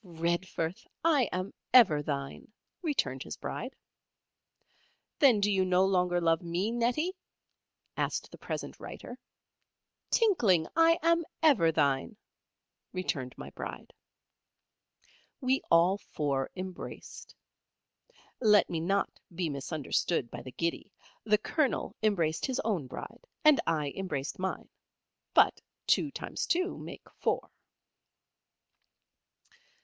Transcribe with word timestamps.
"Redforth! 0.03 0.87
I 1.05 1.29
am 1.31 1.53
ever 1.75 2.01
thine," 2.01 2.51
returned 2.81 3.21
his 3.21 3.37
Bride. 3.37 3.75
"Then 5.19 5.39
do 5.39 5.51
you 5.51 5.63
no 5.63 5.85
longer 5.85 6.19
love 6.19 6.41
me, 6.41 6.71
Nettie?" 6.71 7.15
asked 7.95 8.31
the 8.31 8.37
present 8.39 8.79
writer. 8.79 9.19
"Tinkling! 10.09 10.65
I 10.75 10.97
am 11.03 11.23
ever 11.43 11.71
thine," 11.71 12.17
returned 12.91 13.35
my 13.37 13.51
Bride. 13.51 13.93
We 15.39 15.61
all 15.69 15.99
four 15.99 16.49
embraced. 16.55 17.35
Let 18.39 18.71
me 18.71 18.79
not 18.79 19.19
be 19.35 19.49
misunderstood 19.51 20.31
by 20.31 20.41
the 20.41 20.51
giddy. 20.51 20.91
The 21.25 21.37
Colonel 21.37 21.95
embraced 22.01 22.47
his 22.47 22.59
own 22.61 22.87
Bride, 22.87 23.27
and 23.45 23.61
I 23.67 23.91
embraced 23.95 24.39
mine. 24.39 24.67
But 25.35 25.61
two 25.85 26.09
times 26.09 26.47
two 26.47 26.75
make 26.79 27.07
four. 27.19 27.51